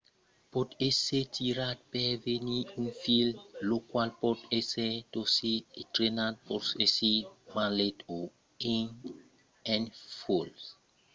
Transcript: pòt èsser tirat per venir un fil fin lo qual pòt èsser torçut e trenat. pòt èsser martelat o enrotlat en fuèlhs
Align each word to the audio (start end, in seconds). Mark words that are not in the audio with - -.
pòt 0.51 0.69
èsser 0.89 1.23
tirat 1.37 1.77
per 1.91 2.09
venir 2.27 2.63
un 2.79 2.87
fil 3.01 3.29
fin 3.35 3.39
lo 3.69 3.77
qual 3.91 4.09
pòt 4.21 4.39
èsser 4.59 4.93
torçut 5.13 5.63
e 5.79 5.81
trenat. 5.93 6.33
pòt 6.47 6.65
èsser 6.85 7.17
martelat 7.53 7.97
o 8.17 8.19
enrotlat 8.27 9.67
en 9.73 9.81
fuèlhs 10.19 10.65